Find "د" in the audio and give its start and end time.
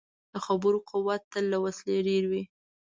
0.31-0.33